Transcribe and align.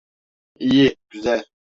İyi, 0.59 0.95
güzel. 1.09 1.45